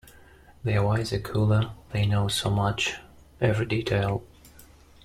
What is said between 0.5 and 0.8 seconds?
They